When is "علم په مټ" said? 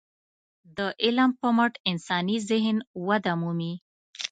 1.03-1.73